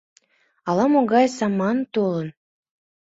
Ала-могай 0.69 1.25
саман 1.37 1.77
толын? 1.93 2.27